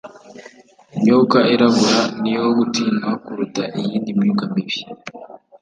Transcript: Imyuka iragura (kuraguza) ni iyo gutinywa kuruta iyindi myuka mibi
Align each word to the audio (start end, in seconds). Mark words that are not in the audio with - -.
Imyuka 0.95 1.37
iragura 1.53 2.01
(kuraguza) 2.01 2.01
ni 2.21 2.29
iyo 2.31 2.43
gutinywa 2.57 3.09
kuruta 3.23 3.63
iyindi 3.77 4.09
myuka 4.19 4.43
mibi 4.53 4.75